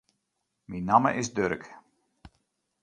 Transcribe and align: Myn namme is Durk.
Myn 0.69 0.83
namme 0.89 1.11
is 1.21 1.29
Durk. 1.35 1.63